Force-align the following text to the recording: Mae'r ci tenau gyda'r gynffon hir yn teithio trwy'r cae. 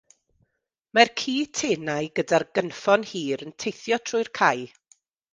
Mae'r 0.97 1.09
ci 1.23 1.33
tenau 1.57 2.07
gyda'r 2.19 2.45
gynffon 2.59 3.05
hir 3.09 3.43
yn 3.49 3.53
teithio 3.65 3.99
trwy'r 4.09 4.33
cae. 4.41 4.65